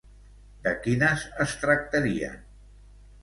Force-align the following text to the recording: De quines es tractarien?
De 0.67 0.71
quines 0.85 1.25
es 1.45 1.53
tractarien? 1.65 2.39